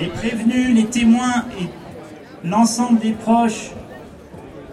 Les 0.00 0.06
prévenus, 0.06 0.74
les 0.74 0.86
témoins 0.86 1.44
et 1.60 1.66
l'ensemble 2.48 2.98
des 3.00 3.12
proches 3.12 3.70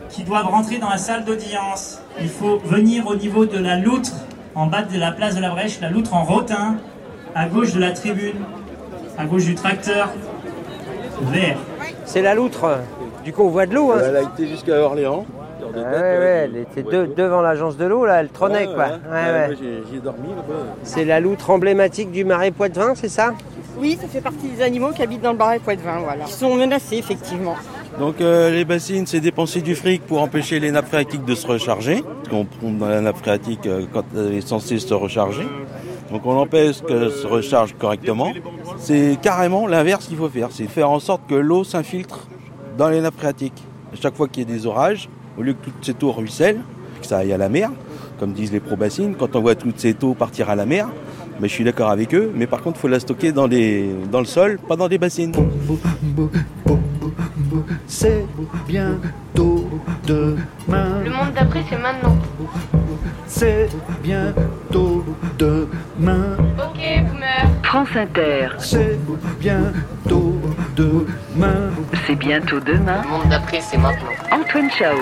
qui 0.09 0.23
doivent 0.23 0.47
rentrer 0.47 0.77
dans 0.77 0.89
la 0.89 0.97
salle 0.97 1.25
d'audience, 1.25 2.01
il 2.21 2.29
faut 2.29 2.59
venir 2.63 3.05
au 3.07 3.15
niveau 3.15 3.45
de 3.45 3.57
la 3.57 3.77
loutre, 3.77 4.11
en 4.55 4.67
bas 4.67 4.83
de 4.83 4.97
la 4.97 5.11
place 5.11 5.35
de 5.35 5.41
la 5.41 5.49
Brèche, 5.49 5.79
la 5.81 5.89
loutre 5.89 6.13
en 6.15 6.23
rotin, 6.23 6.77
à 7.35 7.47
gauche 7.47 7.73
de 7.73 7.79
la 7.79 7.91
tribune, 7.91 8.37
à 9.17 9.25
gauche 9.25 9.43
du 9.45 9.53
tracteur, 9.55 10.09
vert. 11.23 11.57
C'est 12.05 12.21
la 12.21 12.33
loutre. 12.33 12.77
Du 13.25 13.33
coup, 13.33 13.43
on 13.43 13.49
voit 13.49 13.65
de 13.65 13.75
l'eau. 13.75 13.91
Hein. 13.91 13.99
Elle 14.05 14.15
a 14.15 14.21
été 14.21 14.47
jusqu'à 14.47 14.79
Orléans. 14.79 15.25
Ouais, 15.75 15.83
ouais, 15.83 16.49
elle 16.49 16.55
était 16.57 16.83
de- 16.83 17.13
devant 17.15 17.41
l'agence 17.41 17.75
de 17.75 17.85
l'eau, 17.85 18.05
là, 18.05 18.21
elle 18.21 18.29
trônait, 18.29 18.67
quoi. 18.67 18.85
Ouais, 18.85 19.49
ouais. 19.49 19.57
J'ai 19.91 19.99
dormi 19.99 20.29
là-bas. 20.29 20.75
C'est 20.83 21.03
la 21.03 21.19
loutre 21.19 21.49
emblématique 21.49 22.11
du 22.11 22.23
marais 22.23 22.51
Poitevin, 22.51 22.93
c'est 22.95 23.09
ça? 23.09 23.33
Oui, 23.79 23.97
ça 24.01 24.07
fait 24.07 24.21
partie 24.21 24.47
des 24.47 24.61
animaux 24.61 24.91
qui 24.91 25.01
habitent 25.03 25.21
dans 25.21 25.31
le 25.31 25.37
Marais 25.37 25.59
Poitevin, 25.59 25.99
voilà. 25.99 26.25
Ils 26.27 26.33
sont 26.33 26.55
menacés, 26.55 26.97
effectivement. 26.97 27.55
Donc 27.99 28.21
euh, 28.21 28.51
les 28.51 28.65
bassines, 28.65 29.07
c'est 29.07 29.19
dépenser 29.19 29.61
du 29.61 29.75
fric 29.75 30.03
pour 30.05 30.21
empêcher 30.21 30.59
les 30.59 30.71
nappes 30.71 30.87
phréatiques 30.87 31.25
de 31.25 31.35
se 31.35 31.47
recharger. 31.47 32.03
Parce 32.03 32.29
qu'on 32.29 32.45
pompe 32.45 32.77
dans 32.77 32.87
la 32.87 33.01
nappe 33.01 33.17
phréatique 33.17 33.65
euh, 33.65 33.85
quand 33.91 34.03
elle 34.15 34.33
est 34.33 34.47
censée 34.47 34.79
se 34.79 34.93
recharger. 34.93 35.47
Donc 36.11 36.25
on 36.25 36.37
empêche 36.37 36.81
qu'elle 36.81 37.11
se 37.11 37.27
recharge 37.27 37.75
correctement. 37.77 38.33
C'est 38.77 39.17
carrément 39.21 39.67
l'inverse 39.67 40.07
qu'il 40.07 40.17
faut 40.17 40.29
faire. 40.29 40.49
C'est 40.51 40.67
faire 40.67 40.89
en 40.89 40.99
sorte 40.99 41.21
que 41.27 41.35
l'eau 41.35 41.63
s'infiltre 41.63 42.27
dans 42.77 42.89
les 42.89 43.01
nappes 43.01 43.17
phréatiques. 43.17 43.63
À 43.93 43.95
chaque 43.95 44.15
fois 44.15 44.27
qu'il 44.27 44.47
y 44.47 44.51
a 44.51 44.55
des 44.55 44.65
orages, 44.65 45.09
au 45.37 45.41
lieu 45.41 45.53
que 45.53 45.65
toutes 45.65 45.83
ces 45.83 45.95
eaux 46.05 46.11
ruissellent, 46.11 46.61
que 47.01 47.07
ça 47.07 47.17
aille 47.19 47.33
à 47.33 47.37
la 47.37 47.49
mer, 47.49 47.71
comme 48.19 48.33
disent 48.33 48.51
les 48.51 48.59
pro-bassines, 48.59 49.15
quand 49.15 49.35
on 49.35 49.41
voit 49.41 49.55
toutes 49.55 49.79
ces 49.79 49.95
eaux 50.03 50.13
partir 50.13 50.49
à 50.49 50.55
la 50.55 50.65
mer, 50.65 50.87
mais 51.39 51.47
je 51.47 51.53
suis 51.53 51.63
d'accord 51.63 51.89
avec 51.89 52.13
eux, 52.13 52.31
mais 52.35 52.47
par 52.47 52.61
contre 52.61 52.77
il 52.77 52.81
faut 52.81 52.87
la 52.87 52.99
stocker 52.99 53.31
dans, 53.31 53.47
les, 53.47 53.89
dans 54.11 54.19
le 54.19 54.25
sol, 54.25 54.57
pas 54.67 54.75
dans 54.75 54.87
des 54.87 54.97
bassines. 54.97 55.33
C'est 57.87 58.25
bientôt 58.67 59.67
demain. 60.05 61.01
Le 61.03 61.09
monde 61.11 61.33
d'après, 61.33 61.63
c'est 61.69 61.77
maintenant. 61.77 62.17
C'est 63.25 63.69
bientôt 64.03 65.03
demain. 65.37 66.37
Ok, 66.57 66.79
boomer. 67.09 67.47
France 67.63 67.89
Inter, 67.95 68.49
C'est 68.59 68.97
bientôt 69.39 70.35
demain. 70.75 71.69
c'est 72.05 72.15
bientôt 72.15 72.59
demain. 72.59 73.01
Le 73.03 73.09
monde 73.09 73.29
d'après, 73.29 73.59
c'est 73.61 73.77
maintenant. 73.77 74.11
Antoine 74.31 74.69
Chao. 74.71 74.95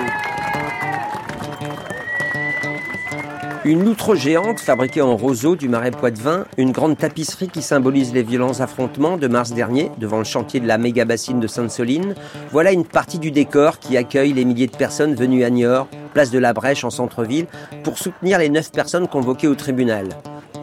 Une 3.66 3.84
loutre 3.84 4.14
géante 4.14 4.60
fabriquée 4.60 5.02
en 5.02 5.18
roseau 5.18 5.56
du 5.56 5.68
marais 5.70 5.90
Poitevin, 5.90 6.46
une 6.56 6.72
grande 6.72 7.00
tapisserie 7.00 7.48
qui 7.48 7.64
symbolise 7.64 8.14
les 8.14 8.22
violents 8.22 8.60
affrontements 8.60 9.18
de 9.18 9.28
mars 9.28 9.54
dernier 9.54 9.90
devant 9.98 10.20
le 10.20 10.24
chantier 10.24 10.60
de 10.60 10.68
la 10.68 10.78
méga 10.78 11.04
bassine 11.04 11.40
de 11.40 11.48
Sainte-Soline. 11.48 12.14
Voilà 12.52 12.72
une 12.74 12.86
partie 12.86 13.18
du 13.18 13.32
décor 13.32 13.80
qui 13.80 13.98
accueille 13.98 14.34
les 14.34 14.46
milliers 14.46 14.68
de 14.68 14.78
personnes 14.78 15.16
venues 15.16 15.44
à 15.44 15.50
Niort, 15.50 15.88
place 16.14 16.30
de 16.30 16.38
la 16.38 16.54
Brèche 16.54 16.84
en 16.84 16.92
centre-ville, 16.92 17.48
pour 17.84 17.98
soutenir 17.98 18.38
les 18.38 18.50
neuf 18.50 18.72
personnes 18.72 19.08
convoquées 19.08 19.48
au 19.48 19.56
tribunal. 19.56 20.10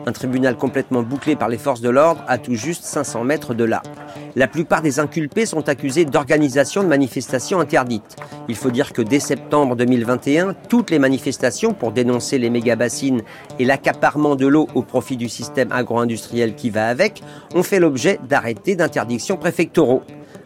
Un 0.05 0.13
tribunal 0.13 0.57
complètement 0.57 1.03
bouclé 1.03 1.37
par 1.37 1.49
les 1.49 1.59
forces 1.59 1.81
de 1.81 1.89
l'ordre 1.89 2.25
à 2.27 2.39
tout 2.39 2.55
juste 2.55 2.85
500 2.85 3.25
mètres 3.25 3.55
de 3.55 3.65
là. 3.65 3.83
La 4.35 4.49
plupart 4.49 4.83
des 4.83 4.99
inculpés 4.99 5.47
sont 5.47 5.69
accusés 5.69 6.05
d'organisation 6.05 6.83
de 6.83 6.89
manifestations 6.89 7.61
interdites. 7.61 8.17
Il 8.49 8.57
faut 8.57 8.71
dire 8.71 8.93
que 8.93 9.03
dès 9.03 9.21
septembre 9.21 9.77
2021, 9.77 10.55
toutes 10.69 10.91
les 10.91 10.99
manifestations 10.99 11.73
pour 11.73 11.93
dénoncer 11.93 12.39
les 12.39 12.51
méga-bassines 12.51 13.23
et 13.59 13.65
l'accaparement 13.65 14.35
de 14.35 14.47
l'eau 14.47 14.69
au 14.75 14.83
profit 14.83 15.17
du 15.17 15.29
système 15.29 15.71
agro-industriel 15.71 16.55
qui 16.55 16.71
va 16.71 16.89
avec 16.89 17.23
ont 17.55 17.63
fait 17.63 17.79
l'objet 17.79 18.19
d'arrêtés 18.29 18.75
d'interdiction 18.75 19.37
préfectoraux. 19.37 20.03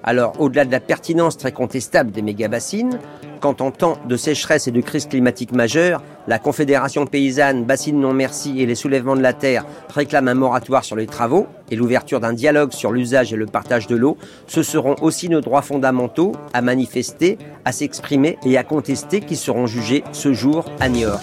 Alors, 0.08 0.40
au-delà 0.40 0.64
de 0.64 0.70
la 0.70 0.78
pertinence 0.78 1.36
très 1.36 1.50
contestable 1.50 2.12
des 2.12 2.22
méga-bassines, 2.22 3.00
quand 3.40 3.60
en 3.60 3.72
temps 3.72 3.98
de 4.08 4.16
sécheresse 4.16 4.68
et 4.68 4.70
de 4.70 4.80
crise 4.80 5.06
climatique 5.06 5.50
majeure, 5.50 6.00
la 6.28 6.38
Confédération 6.38 7.06
paysanne 7.06 7.64
Bassine 7.64 8.00
Non 8.00 8.12
Merci 8.12 8.60
et 8.60 8.66
les 8.66 8.76
soulèvements 8.76 9.16
de 9.16 9.20
la 9.20 9.32
terre 9.32 9.66
réclament 9.92 10.28
un 10.28 10.34
moratoire 10.34 10.84
sur 10.84 10.94
les 10.94 11.06
travaux 11.06 11.48
et 11.70 11.76
l'ouverture 11.76 12.20
d'un 12.20 12.32
dialogue 12.32 12.72
sur 12.72 12.92
l'usage 12.92 13.32
et 13.32 13.36
le 13.36 13.46
partage 13.46 13.88
de 13.88 13.96
l'eau, 13.96 14.16
ce 14.46 14.62
seront 14.62 14.94
aussi 15.02 15.28
nos 15.28 15.40
droits 15.40 15.62
fondamentaux 15.62 16.32
à 16.54 16.62
manifester, 16.62 17.36
à 17.64 17.72
s'exprimer 17.72 18.38
et 18.44 18.56
à 18.56 18.62
contester 18.62 19.20
qui 19.20 19.34
seront 19.34 19.66
jugés 19.66 20.04
ce 20.12 20.32
jour 20.32 20.66
à 20.78 20.88
Niort. 20.88 21.20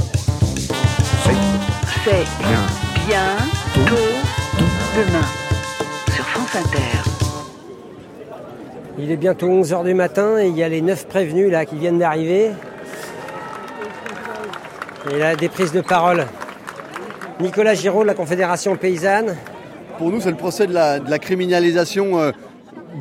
C'est 2.03 2.25
bientôt 3.07 4.03
demain. 4.96 5.25
Sur 6.13 6.25
France 6.25 6.56
Inter. 6.56 7.12
Il 9.00 9.09
est 9.09 9.18
bientôt 9.18 9.48
11h 9.48 9.84
du 9.84 9.96
matin 9.96 10.38
et 10.40 10.48
il 10.48 10.56
y 10.56 10.62
a 10.62 10.70
les 10.70 10.81
9 10.81 11.08
prévenus 11.08 11.52
là 11.52 11.66
qui 11.66 11.76
viennent 11.78 11.98
d'arriver. 11.98 12.52
Et 15.12 15.18
là, 15.18 15.36
des 15.36 15.50
prises 15.50 15.72
de 15.72 15.81
parole. 15.81 16.28
Nicolas 17.42 17.74
Giraud 17.74 18.04
de 18.04 18.08
la 18.08 18.14
Confédération 18.14 18.76
paysanne. 18.76 19.36
Pour 19.98 20.12
nous, 20.12 20.22
c'est 20.22 20.30
le 20.30 20.38
procès 20.38 20.68
de 20.68 20.74
la, 20.74 21.00
criminalisation 21.18 22.20
euh, 22.20 22.31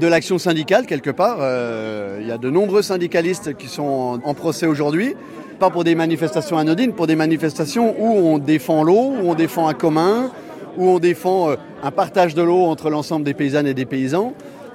de 0.01 0.07
l'action 0.07 0.39
syndicale, 0.39 0.87
quelque 0.87 1.11
part. 1.11 1.39
Euh, 1.41 2.19
Il 2.23 2.27
y 2.27 2.33
a 2.33 2.39
de 2.39 2.49
nombreux 2.49 2.81
syndicalistes 2.81 3.55
qui 3.59 3.69
sont 3.69 3.83
en, 3.83 4.15
en 4.25 4.35
procès 4.35 4.65
aujourd'hui, 4.65 5.15
pas 5.61 5.69
pour 5.69 5.85
des 5.85 5.95
manifestations 5.95 6.57
anodines, 6.57 6.95
pour 6.95 7.07
des 7.07 7.17
manifestations 7.17 7.95
où 7.99 8.07
on 8.07 8.39
défend 8.39 8.83
l'eau, 8.83 9.13
où 9.23 9.31
on 9.31 9.35
défend 9.35 9.69
un 9.69 9.75
commun, 9.75 10.31
où 10.79 10.89
on 10.89 10.99
défend 10.99 11.51
euh, 11.51 11.57
un 11.83 11.91
partage 11.91 12.35
de 12.35 12.43
l'eau 12.43 12.63
entre 12.63 12.89
l'ensemble 12.89 13.27
des 13.27 13.35
paysannes 13.35 13.67
et 13.67 13.75
des 13.75 13.85
paysans. 13.85 14.33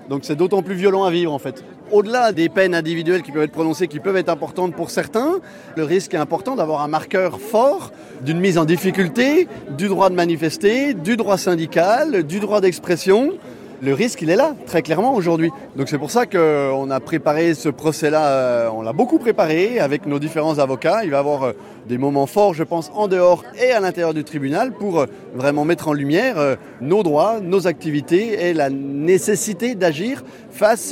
Donc 0.10 0.22
c'est 0.24 0.36
d'autant 0.36 0.62
plus 0.62 0.76
violent 0.76 1.04
à 1.04 1.12
vivre 1.12 1.34
en 1.34 1.40
fait. 1.40 1.64
Au-delà 1.92 2.32
des 2.32 2.50
peines 2.50 2.76
individuelles 2.76 3.22
qui 3.22 3.32
peuvent 3.32 3.44
être 3.44 3.52
prononcées, 3.52 3.88
qui 3.88 4.00
peuvent 4.00 4.18
être 4.18 4.30
importantes 4.30 4.76
pour 4.76 4.90
certains, 4.90 5.40
le 5.76 5.84
risque 5.84 6.14
est 6.14 6.18
important 6.18 6.56
d'avoir 6.56 6.82
un 6.82 6.88
marqueur 6.88 7.40
fort 7.40 7.92
d'une 8.22 8.40
mise 8.40 8.58
en 8.58 8.66
difficulté 8.66 9.48
du 9.78 9.88
droit 9.88 10.10
de 10.10 10.16
manifester, 10.16 10.94
du 10.94 11.18
droit 11.18 11.38
syndical, 11.38 12.24
du 12.24 12.40
droit 12.40 12.62
d'expression. 12.62 13.34
Le 13.80 13.94
risque, 13.94 14.24
il 14.24 14.32
est 14.32 14.36
là, 14.36 14.56
très 14.66 14.82
clairement 14.82 15.14
aujourd'hui. 15.14 15.52
Donc 15.76 15.88
c'est 15.88 16.00
pour 16.00 16.10
ça 16.10 16.26
qu'on 16.26 16.90
a 16.90 17.00
préparé 17.00 17.54
ce 17.54 17.70
procès-là, 17.70 18.28
euh, 18.28 18.70
on 18.74 18.82
l'a 18.82 18.92
beaucoup 18.92 19.20
préparé 19.20 19.80
avec 19.80 20.08
nos 20.08 20.18
différents 20.18 20.58
avocats. 20.58 21.04
Il 21.04 21.12
va 21.12 21.18
y 21.18 21.20
avoir 21.20 21.44
euh, 21.44 21.52
des 21.88 22.00
moments 22.00 22.26
forts, 22.26 22.56
je 22.56 22.64
pense, 22.64 22.92
en 22.96 23.08
dehors 23.08 23.44
et 23.62 23.72
à 23.72 23.80
l'intérieur 23.80 24.16
du 24.16 24.24
tribunal 24.24 24.72
pour 24.72 25.02
euh, 25.02 25.06
vraiment 25.36 25.64
mettre 25.64 25.90
en 25.90 25.94
lumière 25.94 26.58
nos 26.82 27.04
droits, 27.04 27.40
nos 27.40 27.68
activités 27.68 28.50
et 28.50 28.54
la 28.54 28.72
nécessité 28.72 29.76
d'agir 29.76 30.24
face 30.50 30.92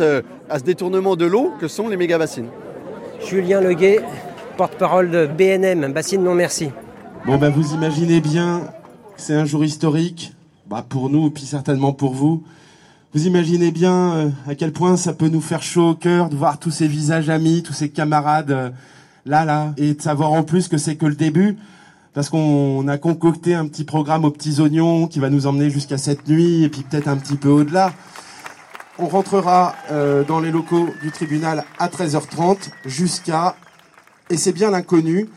à 0.50 0.60
ce 0.60 0.64
détournement 0.64 1.16
de 1.16 1.26
l'eau 1.26 1.54
que 1.60 1.68
sont 1.68 1.88
les 1.88 1.98
méga-bassines. 1.98 2.50
Julien 3.26 3.62
Leguet, 3.62 4.02
porte-parole 4.58 5.10
de 5.10 5.26
BNM, 5.26 5.92
Bassine 5.92 6.24
Non 6.24 6.36
Merci. 6.36 6.70
Bon, 7.26 7.38
ben, 7.38 7.50
vous 7.50 7.74
imaginez 7.74 8.22
bien 8.22 8.62
que 9.16 9.22
c'est 9.22 9.34
un 9.34 9.46
jour 9.46 9.66
historique, 9.66 10.34
bah, 10.68 10.86
pour 10.88 11.10
nous, 11.10 11.32
puis 11.32 11.46
certainement 11.46 11.92
pour 11.92 12.14
vous. 12.14 12.44
Vous 13.16 13.28
imaginez 13.28 13.72
bien 13.72 14.14
euh, 14.14 14.30
à 14.46 14.56
quel 14.56 14.74
point 14.74 14.98
ça 14.98 15.14
peut 15.14 15.30
nous 15.30 15.40
faire 15.40 15.64
chaud 15.64 15.92
au 15.92 15.96
cœur 15.96 16.28
de 16.28 16.36
voir 16.36 16.60
tous 16.60 16.70
ces 16.70 16.86
visages 16.86 17.30
amis, 17.30 17.64
tous 17.64 17.72
ces 17.72 17.88
camarades 17.88 18.52
euh, 18.52 18.70
là, 19.26 19.46
là, 19.46 19.74
et 19.78 19.94
de 19.94 20.02
savoir 20.02 20.34
en 20.34 20.44
plus 20.44 20.68
que 20.68 20.78
c'est 20.78 20.98
que 20.98 21.06
le 21.06 21.16
début, 21.16 21.56
parce 22.14 22.28
qu'on 22.28 22.86
a 22.90 22.98
concocté 22.98 23.56
un 23.56 23.68
petit 23.68 23.86
programme 23.86 24.26
aux 24.26 24.32
petits 24.32 24.60
oignons 24.60 25.08
qui 25.08 25.20
va 25.20 25.30
nous 25.30 25.48
emmener 25.48 25.70
jusqu'à 25.70 25.98
cette 25.98 26.28
nuit, 26.28 26.64
et 26.64 26.68
puis 26.68 26.82
peut-être 26.82 27.08
un 27.08 27.16
petit 27.16 27.38
peu 27.38 27.48
au-delà. 27.48 27.94
On 29.00 29.08
rentrera 29.08 29.76
euh, 29.92 30.26
dans 30.26 30.42
les 30.42 30.52
locaux 30.52 30.90
du 31.02 31.10
tribunal 31.10 31.64
à 31.80 31.88
13h30 31.88 32.70
jusqu'à, 32.86 33.56
et 34.30 34.36
c'est 34.36 34.52
bien 34.52 34.72
l'inconnu, 34.72 35.30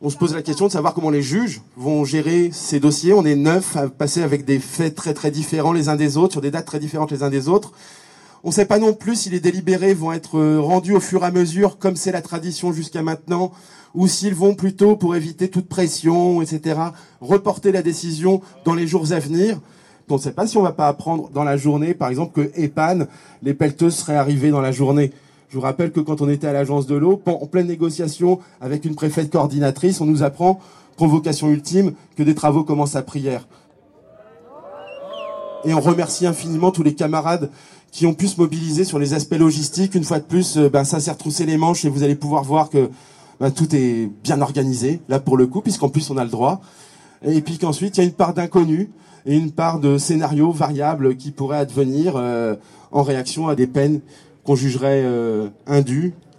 on 0.00 0.10
se 0.10 0.16
pose 0.16 0.34
la 0.34 0.42
question 0.42 0.66
de 0.66 0.72
savoir 0.72 0.94
comment 0.94 1.10
les 1.10 1.22
juges 1.22 1.60
vont 1.76 2.04
gérer 2.04 2.50
ces 2.52 2.78
dossiers. 2.78 3.12
On 3.12 3.24
est 3.24 3.34
neuf 3.34 3.76
à 3.76 3.88
passer 3.88 4.22
avec 4.22 4.44
des 4.44 4.60
faits 4.60 4.94
très 4.94 5.12
très 5.12 5.30
différents 5.30 5.72
les 5.72 5.88
uns 5.88 5.96
des 5.96 6.16
autres, 6.16 6.32
sur 6.32 6.40
des 6.40 6.52
dates 6.52 6.66
très 6.66 6.78
différentes 6.78 7.10
les 7.10 7.24
uns 7.24 7.30
des 7.30 7.48
autres. 7.48 7.72
On 8.44 8.48
ne 8.48 8.54
sait 8.54 8.66
pas 8.66 8.78
non 8.78 8.94
plus 8.94 9.16
si 9.16 9.30
les 9.30 9.40
délibérés 9.40 9.94
vont 9.94 10.12
être 10.12 10.38
euh, 10.38 10.60
rendus 10.60 10.94
au 10.94 11.00
fur 11.00 11.24
et 11.24 11.26
à 11.26 11.30
mesure, 11.32 11.78
comme 11.78 11.96
c'est 11.96 12.12
la 12.12 12.22
tradition 12.22 12.72
jusqu'à 12.72 13.02
maintenant, 13.02 13.50
ou 13.94 14.06
s'ils 14.06 14.34
vont 14.34 14.54
plutôt, 14.54 14.94
pour 14.94 15.16
éviter 15.16 15.48
toute 15.48 15.68
pression, 15.68 16.40
etc., 16.40 16.78
reporter 17.20 17.72
la 17.72 17.82
décision 17.82 18.40
dans 18.64 18.74
les 18.74 18.86
jours 18.86 19.12
à 19.12 19.18
venir. 19.18 19.58
On 20.08 20.14
ne 20.14 20.20
sait 20.20 20.32
pas 20.32 20.46
si 20.46 20.56
on 20.56 20.62
va 20.62 20.72
pas 20.72 20.86
apprendre 20.86 21.28
dans 21.30 21.44
la 21.44 21.56
journée, 21.56 21.92
par 21.92 22.08
exemple, 22.08 22.32
que 22.32 22.50
EPAN, 22.54 23.06
les 23.42 23.54
pelleteuses 23.54 23.96
seraient 23.96 24.16
arrivées 24.16 24.50
dans 24.50 24.60
la 24.60 24.72
journée. 24.72 25.12
Je 25.48 25.56
vous 25.56 25.62
rappelle 25.62 25.92
que 25.92 26.00
quand 26.00 26.20
on 26.20 26.28
était 26.28 26.46
à 26.46 26.52
l'agence 26.52 26.86
de 26.86 26.94
l'eau, 26.94 27.22
en 27.26 27.46
pleine 27.46 27.68
négociation 27.68 28.38
avec 28.60 28.84
une 28.84 28.94
préfète 28.94 29.30
coordinatrice, 29.30 30.00
on 30.00 30.04
nous 30.04 30.22
apprend, 30.22 30.60
convocation 30.98 31.48
ultime, 31.48 31.92
que 32.16 32.22
des 32.22 32.34
travaux 32.34 32.64
commencent 32.64 32.96
à 32.96 33.02
prière. 33.02 33.48
Et 35.64 35.72
on 35.72 35.80
remercie 35.80 36.26
infiniment 36.26 36.70
tous 36.70 36.82
les 36.82 36.94
camarades 36.94 37.50
qui 37.92 38.06
ont 38.06 38.12
pu 38.12 38.28
se 38.28 38.38
mobiliser 38.38 38.84
sur 38.84 38.98
les 38.98 39.14
aspects 39.14 39.38
logistiques. 39.38 39.94
Une 39.94 40.04
fois 40.04 40.18
de 40.18 40.24
plus, 40.24 40.58
euh, 40.58 40.68
ben, 40.68 40.84
ça 40.84 41.00
s'est 41.00 41.10
retroussé 41.10 41.46
les 41.46 41.56
manches 41.56 41.84
et 41.84 41.88
vous 41.88 42.02
allez 42.02 42.14
pouvoir 42.14 42.44
voir 42.44 42.68
que 42.68 42.90
ben, 43.40 43.50
tout 43.50 43.74
est 43.74 44.10
bien 44.22 44.40
organisé, 44.42 45.00
là 45.08 45.18
pour 45.18 45.36
le 45.36 45.46
coup, 45.46 45.62
puisqu'en 45.62 45.88
plus 45.88 46.10
on 46.10 46.18
a 46.18 46.24
le 46.24 46.30
droit. 46.30 46.60
et 47.22 47.40
puis 47.40 47.58
qu'ensuite 47.58 47.96
il 47.96 48.00
y 48.00 48.04
a 48.04 48.06
une 48.06 48.14
part 48.14 48.34
d'inconnu 48.34 48.90
et 49.26 49.36
une 49.36 49.50
part 49.50 49.80
de 49.80 49.98
scénario 49.98 50.52
variable 50.52 51.16
qui 51.16 51.30
pourrait 51.30 51.58
advenir 51.58 52.14
euh, 52.16 52.54
en 52.92 53.02
réaction 53.02 53.48
à 53.48 53.54
des 53.54 53.66
peines 53.66 54.00
qu'on 54.48 54.56
jugerait 54.56 55.02
euh. 55.04 55.48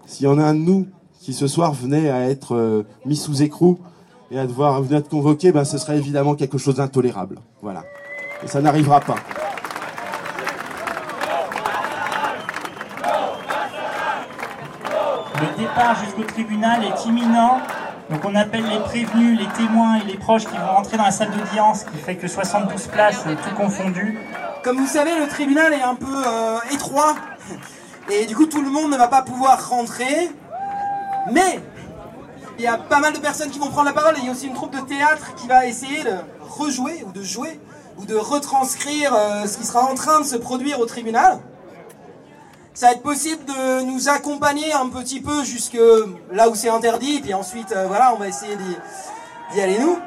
S'il 0.08 0.26
y 0.26 0.28
en 0.28 0.40
a 0.40 0.44
un 0.44 0.56
de 0.56 0.62
nous 0.62 0.88
qui 1.22 1.32
ce 1.32 1.46
soir 1.46 1.74
venait 1.74 2.10
à 2.10 2.28
être 2.28 2.56
euh, 2.56 2.84
mis 3.06 3.16
sous 3.16 3.44
écrou 3.44 3.78
et 4.32 4.40
à 4.40 4.48
devoir 4.48 4.82
venir 4.82 4.98
être 4.98 5.10
convoqué, 5.10 5.52
ben, 5.52 5.64
ce 5.64 5.78
serait 5.78 6.00
évidemment 6.00 6.34
quelque 6.34 6.58
chose 6.58 6.78
d'intolérable. 6.78 7.36
Voilà. 7.62 7.84
Et 8.44 8.48
ça 8.48 8.62
n'arrivera 8.62 9.00
pas. 9.00 9.18
Le 15.40 15.62
départ 15.62 16.04
jusqu'au 16.04 16.24
tribunal 16.24 16.82
est 16.84 17.06
imminent. 17.06 17.60
Donc 18.10 18.26
on 18.26 18.34
appelle 18.34 18.66
les 18.68 18.80
prévenus, 18.80 19.40
les 19.40 19.48
témoins 19.50 19.98
et 19.98 20.06
les 20.06 20.18
proches 20.18 20.46
qui 20.46 20.58
vont 20.58 20.74
rentrer 20.78 20.98
dans 20.98 21.04
la 21.04 21.12
salle 21.12 21.30
d'audience, 21.30 21.84
qui 21.84 21.98
fait 22.00 22.16
que 22.16 22.28
72 22.28 22.88
places, 22.88 23.24
euh, 23.28 23.36
tout 23.36 23.56
confondu. 23.56 24.18
Comme 24.64 24.78
vous 24.78 24.88
savez, 24.88 25.12
le 25.20 25.28
tribunal 25.28 25.74
est 25.74 25.84
un 25.84 25.94
peu 25.94 26.08
euh, 26.08 26.58
étroit. 26.74 27.16
Et 28.12 28.26
du 28.26 28.36
coup, 28.36 28.46
tout 28.48 28.62
le 28.62 28.70
monde 28.70 28.92
ne 28.92 28.98
va 28.98 29.08
pas 29.08 29.22
pouvoir 29.22 29.70
rentrer. 29.70 30.32
Mais 31.32 31.60
il 32.58 32.64
y 32.64 32.68
a 32.68 32.78
pas 32.78 33.00
mal 33.00 33.14
de 33.14 33.20
personnes 33.20 33.50
qui 33.50 33.60
vont 33.60 33.70
prendre 33.70 33.86
la 33.86 33.94
parole 33.94 34.16
il 34.18 34.26
y 34.26 34.28
a 34.28 34.32
aussi 34.32 34.48
une 34.48 34.54
troupe 34.54 34.76
de 34.76 34.82
théâtre 34.82 35.34
qui 35.36 35.48
va 35.48 35.66
essayer 35.66 36.04
de 36.04 36.16
rejouer 36.42 37.04
ou 37.08 37.12
de 37.12 37.24
jouer 37.24 37.60
ou 37.98 38.06
de 38.06 38.16
retranscrire 38.16 39.14
euh, 39.14 39.46
ce 39.46 39.58
qui 39.58 39.66
sera 39.66 39.84
en 39.84 39.96
train 39.96 40.22
de 40.22 40.26
se 40.26 40.36
produire 40.36 40.80
au 40.80 40.86
tribunal. 40.86 41.40
Ça 42.74 42.88
va 42.88 42.94
être 42.94 43.04
possible 43.04 43.44
de 43.46 43.82
nous 43.84 44.10
accompagner 44.10 44.72
un 44.74 44.88
petit 44.88 45.20
peu 45.20 45.44
jusque 45.44 45.78
là 46.32 46.50
où 46.50 46.56
c'est 46.56 46.70
interdit, 46.70 47.20
puis 47.20 47.34
ensuite, 47.34 47.74
euh, 47.74 47.88
voilà, 47.88 48.14
on 48.14 48.18
va 48.18 48.28
essayer 48.28 48.56
d'y 49.54 49.62
aller 49.62 49.80
nous. 49.80 49.98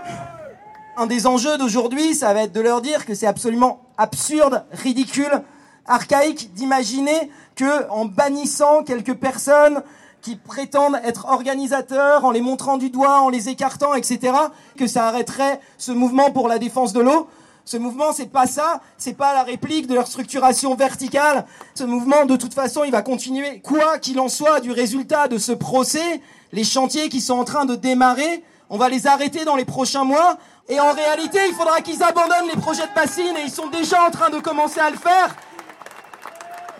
Un 0.96 1.06
des 1.06 1.26
enjeux 1.26 1.58
d'aujourd'hui, 1.58 2.14
ça 2.14 2.32
va 2.32 2.44
être 2.44 2.52
de 2.52 2.60
leur 2.60 2.80
dire 2.80 3.04
que 3.04 3.14
c'est 3.14 3.26
absolument 3.26 3.80
absurde, 3.98 4.64
ridicule, 4.72 5.42
archaïque 5.86 6.52
d'imaginer 6.54 7.30
que 7.56 7.88
en 7.90 8.04
bannissant 8.04 8.82
quelques 8.82 9.14
personnes 9.14 9.82
qui 10.22 10.36
prétendent 10.36 11.00
être 11.04 11.26
organisateurs, 11.26 12.24
en 12.24 12.30
les 12.30 12.40
montrant 12.40 12.78
du 12.78 12.90
doigt, 12.90 13.20
en 13.20 13.28
les 13.28 13.48
écartant, 13.48 13.94
etc., 13.94 14.32
que 14.76 14.86
ça 14.86 15.08
arrêterait 15.08 15.60
ce 15.78 15.90
mouvement 15.90 16.30
pour 16.30 16.48
la 16.48 16.58
défense 16.58 16.92
de 16.92 17.00
l'eau. 17.00 17.28
Ce 17.64 17.76
mouvement, 17.76 18.12
c'est 18.12 18.30
pas 18.30 18.46
ça, 18.46 18.80
c'est 18.98 19.16
pas 19.16 19.34
la 19.34 19.42
réplique 19.42 19.86
de 19.86 19.94
leur 19.94 20.06
structuration 20.06 20.74
verticale. 20.74 21.44
Ce 21.74 21.84
mouvement, 21.84 22.24
de 22.24 22.36
toute 22.36 22.54
façon, 22.54 22.82
il 22.84 22.90
va 22.90 23.02
continuer. 23.02 23.60
Quoi 23.60 23.98
qu'il 23.98 24.18
en 24.18 24.28
soit 24.28 24.60
du 24.60 24.72
résultat 24.72 25.28
de 25.28 25.38
ce 25.38 25.52
procès, 25.52 26.20
les 26.52 26.64
chantiers 26.64 27.08
qui 27.08 27.20
sont 27.20 27.34
en 27.34 27.44
train 27.44 27.64
de 27.64 27.76
démarrer, 27.76 28.44
on 28.68 28.78
va 28.78 28.88
les 28.88 29.06
arrêter 29.06 29.44
dans 29.44 29.54
les 29.54 29.64
prochains 29.64 30.04
mois. 30.04 30.38
Et 30.68 30.80
en 30.80 30.92
réalité, 30.92 31.38
il 31.48 31.54
faudra 31.54 31.80
qu'ils 31.82 32.02
abandonnent 32.02 32.48
les 32.52 32.60
projets 32.60 32.86
de 32.86 32.94
bassines 32.94 33.36
et 33.36 33.42
ils 33.44 33.50
sont 33.50 33.68
déjà 33.68 34.02
en 34.06 34.10
train 34.10 34.30
de 34.30 34.38
commencer 34.38 34.80
à 34.80 34.90
le 34.90 34.96
faire. 34.96 35.36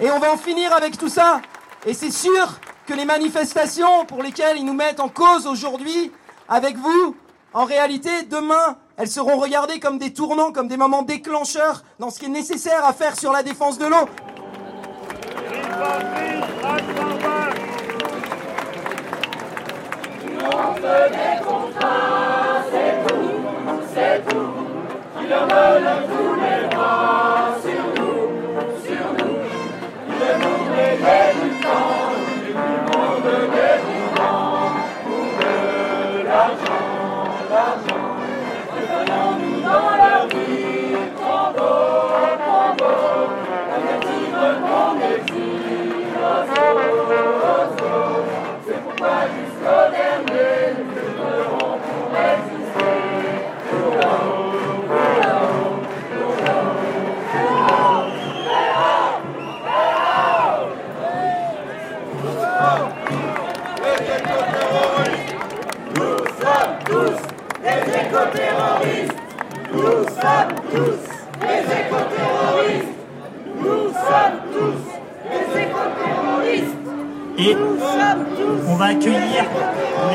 Et 0.01 0.11
on 0.11 0.19
va 0.19 0.33
en 0.33 0.37
finir 0.37 0.73
avec 0.73 0.99
tout 0.99 1.09
ça. 1.09 1.41
Et 1.87 1.95
c'est 1.95 2.11
sûr 2.11 2.59
que 2.87 2.95
les 2.95 3.05
manifestations 3.05 4.05
pour 4.07 4.23
lesquelles 4.23 4.59
ils 4.59 4.65
nous 4.65 4.75
mettent 4.75 5.01
en 5.01 5.09
cause 5.09 5.47
aujourd'hui, 5.47 6.13
avec 6.49 6.77
vous, 6.77 7.17
en 7.55 7.65
réalité, 7.65 8.11
demain, 8.31 8.77
elles 8.97 9.09
seront 9.09 9.39
regardées 9.39 9.79
comme 9.79 9.99
des 9.99 10.13
tournants, 10.13 10.53
comme 10.53 10.69
des 10.69 10.77
moments 10.77 11.03
déclencheurs 11.03 11.83
dans 11.99 12.11
ce 12.11 12.19
qui 12.19 12.27
est 12.27 12.31
nécessaire 12.31 12.85
à 12.85 12.93
faire 12.93 13.19
sur 13.19 13.33
la 13.33 13.43
défense 13.43 13.79
de 13.79 13.87
l'eau. 13.87 14.09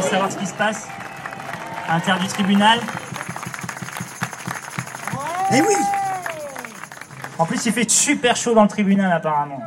Savoir 0.02 0.32
ce 0.32 0.38
qui 0.38 0.48
se 0.48 0.54
passe, 0.54 0.88
à 1.88 1.94
l'intérieur 1.94 2.24
du 2.24 2.28
tribunal. 2.28 2.80
Eh 5.52 5.62
oui 5.62 5.76
En 7.38 7.46
plus, 7.46 7.66
il 7.66 7.74
fait 7.74 7.90
super 7.90 8.36
chaud 8.36 8.54
dans 8.54 8.64
le 8.64 8.70
tribunal 8.70 9.12
apparemment. 9.12 9.62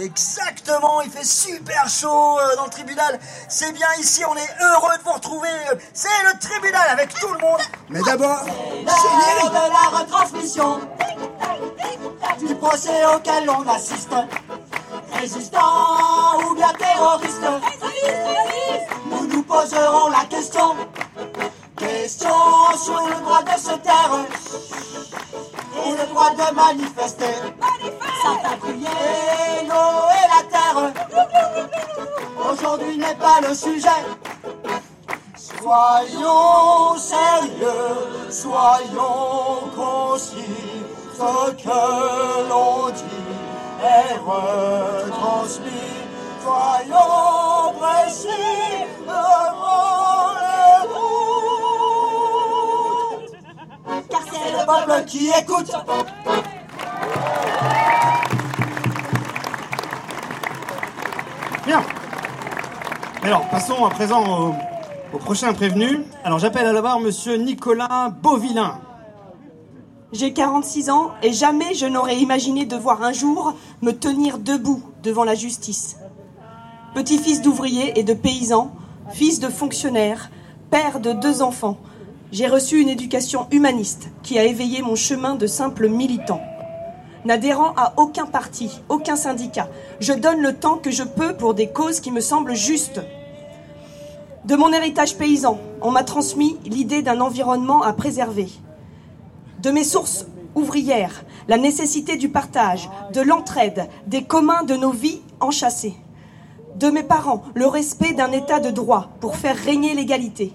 Exactement, 0.00 1.00
il 1.00 1.10
fait 1.10 1.24
super 1.24 1.88
chaud 1.88 2.38
euh, 2.38 2.56
dans 2.56 2.64
le 2.66 2.70
tribunal. 2.70 3.18
C'est 3.48 3.72
bien 3.72 3.88
ici, 3.98 4.22
on 4.24 4.36
est 4.36 4.62
heureux 4.62 4.96
de 4.98 5.02
vous 5.02 5.12
retrouver. 5.12 5.48
C'est 5.92 6.08
le 6.24 6.38
tribunal 6.38 6.88
avec 6.90 7.12
tout 7.14 7.32
le 7.32 7.38
monde. 7.38 7.60
Mais 7.88 8.00
d'abord, 8.02 8.44
L'heure 8.44 9.50
de 9.50 9.72
la 9.72 9.98
retransmission 9.98 10.80
du 12.46 12.54
procès 12.54 13.06
auquel 13.16 13.50
on 13.50 13.68
assiste. 13.68 14.12
Résistants 15.20 16.38
ou 16.48 16.54
bien 16.54 16.72
terroristes, 16.78 17.42
nous 19.10 19.26
nous 19.26 19.42
poserons 19.42 20.08
la 20.10 20.24
question. 20.26 20.76
Question 21.76 22.28
sur 22.76 23.00
le 23.08 23.20
droit 23.24 23.42
de 23.42 23.58
se 23.58 23.74
taire 23.78 24.14
et 25.86 25.90
le 25.90 26.06
droit 26.06 26.30
de 26.30 26.54
manifester. 26.54 27.34
Saint-Abrier, 28.22 29.66
l'eau 29.68 30.08
et 30.14 30.26
la 30.34 30.42
terre. 30.52 30.92
Aujourd'hui 32.52 32.98
n'est 32.98 33.16
pas 33.16 33.40
le 33.40 33.54
sujet. 33.54 33.88
Soyons 35.36 36.96
sérieux, 36.96 38.30
soyons 38.30 39.70
concis. 39.74 40.84
Ce 41.14 41.50
que 41.50 42.48
l'on 42.48 42.90
dit 42.90 43.07
est 43.82 44.14
retransmis. 44.24 45.66
Soyons 46.42 47.72
précis 47.78 48.28
devant 49.00 50.32
les 50.40 50.78
routes. 50.88 52.38
Car 54.08 54.22
c'est 54.30 54.50
le 54.52 54.60
peuple 54.66 55.04
qui 55.06 55.22
écoute. 55.28 55.72
Bien. 61.66 61.82
Alors, 63.22 63.42
passons 63.48 63.84
à 63.84 63.90
présent 63.90 64.24
au, 64.24 64.54
au 65.12 65.18
prochain 65.18 65.52
prévenu. 65.52 66.04
Alors, 66.24 66.38
j'appelle 66.38 66.66
à 66.66 66.72
la 66.72 66.80
barre 66.80 67.00
Monsieur 67.00 67.36
Nicolas 67.36 68.10
Beauvillain. 68.22 68.80
J'ai 70.10 70.32
46 70.32 70.88
ans 70.88 71.10
et 71.22 71.34
jamais 71.34 71.74
je 71.74 71.84
n'aurais 71.84 72.16
imaginé 72.16 72.64
devoir 72.64 73.02
un 73.02 73.12
jour 73.12 73.52
me 73.82 73.92
tenir 73.92 74.38
debout 74.38 74.82
devant 75.02 75.24
la 75.24 75.34
justice. 75.34 75.98
Petit-fils 76.94 77.42
d'ouvrier 77.42 77.98
et 78.00 78.04
de 78.04 78.14
paysan, 78.14 78.72
fils 79.12 79.38
de 79.38 79.48
fonctionnaire, 79.48 80.30
père 80.70 81.00
de 81.00 81.12
deux 81.12 81.42
enfants, 81.42 81.76
j'ai 82.32 82.46
reçu 82.46 82.80
une 82.80 82.88
éducation 82.88 83.48
humaniste 83.50 84.08
qui 84.22 84.38
a 84.38 84.44
éveillé 84.44 84.80
mon 84.80 84.94
chemin 84.94 85.34
de 85.34 85.46
simple 85.46 85.88
militant. 85.88 86.40
N'adhérant 87.26 87.74
à 87.76 87.92
aucun 87.98 88.24
parti, 88.24 88.80
aucun 88.88 89.16
syndicat, 89.16 89.68
je 90.00 90.14
donne 90.14 90.40
le 90.40 90.54
temps 90.54 90.78
que 90.78 90.90
je 90.90 91.02
peux 91.02 91.36
pour 91.36 91.52
des 91.52 91.68
causes 91.68 92.00
qui 92.00 92.12
me 92.12 92.20
semblent 92.20 92.54
justes. 92.54 93.02
De 94.46 94.56
mon 94.56 94.72
héritage 94.72 95.18
paysan, 95.18 95.58
on 95.82 95.90
m'a 95.90 96.02
transmis 96.02 96.56
l'idée 96.64 97.02
d'un 97.02 97.20
environnement 97.20 97.82
à 97.82 97.92
préserver. 97.92 98.48
De 99.62 99.70
mes 99.72 99.82
sources 99.82 100.26
ouvrières, 100.54 101.24
la 101.48 101.58
nécessité 101.58 102.16
du 102.16 102.28
partage, 102.28 102.88
de 103.12 103.20
l'entraide, 103.20 103.88
des 104.06 104.22
communs 104.22 104.62
de 104.62 104.74
nos 104.74 104.92
vies 104.92 105.20
enchâssées. 105.40 105.96
De 106.76 106.90
mes 106.90 107.02
parents, 107.02 107.42
le 107.54 107.66
respect 107.66 108.12
d'un 108.12 108.30
état 108.30 108.60
de 108.60 108.70
droit 108.70 109.08
pour 109.18 109.34
faire 109.34 109.56
régner 109.56 109.94
l'égalité. 109.94 110.52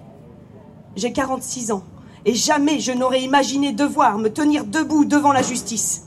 J'ai 0.95 1.11
46 1.11 1.73
ans 1.73 1.83
et 2.25 2.33
jamais 2.33 2.79
je 2.79 2.93
n'aurais 2.93 3.21
imaginé 3.21 3.73
devoir 3.73 4.17
me 4.17 4.29
tenir 4.29 4.63
debout 4.63 5.03
devant 5.03 5.33
la 5.33 5.41
justice. 5.41 6.05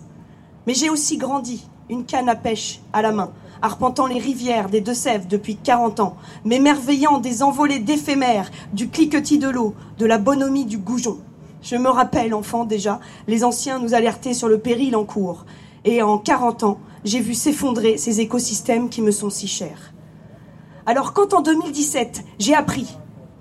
Mais 0.66 0.72
j'ai 0.72 0.88
aussi 0.88 1.18
grandi, 1.18 1.68
une 1.90 2.06
canne 2.06 2.30
à 2.30 2.34
pêche 2.34 2.80
à 2.94 3.02
la 3.02 3.12
main, 3.12 3.30
arpentant 3.60 4.06
les 4.06 4.18
rivières 4.18 4.70
des 4.70 4.80
Deux-Sèvres 4.80 5.26
depuis 5.28 5.56
40 5.56 6.00
ans, 6.00 6.16
m'émerveillant 6.46 7.18
des 7.18 7.42
envolées 7.42 7.78
d'éphémères, 7.78 8.50
du 8.72 8.88
cliquetis 8.88 9.38
de 9.38 9.50
l'eau, 9.50 9.74
de 9.98 10.06
la 10.06 10.16
bonhomie 10.16 10.64
du 10.64 10.78
goujon. 10.78 11.18
Je 11.66 11.74
me 11.74 11.88
rappelle, 11.88 12.32
enfant 12.32 12.64
déjà, 12.64 13.00
les 13.26 13.42
anciens 13.42 13.80
nous 13.80 13.92
alertaient 13.92 14.34
sur 14.34 14.46
le 14.46 14.60
péril 14.60 14.94
en 14.94 15.04
cours. 15.04 15.46
Et 15.84 16.00
en 16.00 16.16
40 16.16 16.62
ans, 16.62 16.78
j'ai 17.02 17.18
vu 17.18 17.34
s'effondrer 17.34 17.96
ces 17.96 18.20
écosystèmes 18.20 18.88
qui 18.88 19.02
me 19.02 19.10
sont 19.10 19.30
si 19.30 19.48
chers. 19.48 19.92
Alors 20.86 21.12
quand 21.12 21.34
en 21.34 21.42
2017, 21.42 22.22
j'ai 22.38 22.54
appris, 22.54 22.96